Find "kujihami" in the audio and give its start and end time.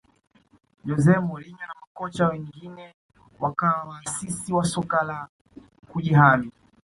5.91-6.51